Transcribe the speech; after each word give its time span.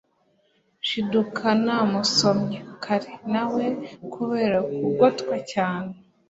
nshiduka 0.81 1.45
namusomye 1.65 2.59
kare 2.83 3.13
nawe 3.31 3.65
kubera 4.13 4.57
kugotwa 4.81 5.35
cyane 5.51 5.91